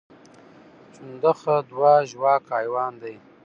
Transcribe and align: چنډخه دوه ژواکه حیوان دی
چنډخه 0.93 1.55
دوه 1.69 1.93
ژواکه 2.11 2.49
حیوان 2.61 2.93
دی 3.01 3.15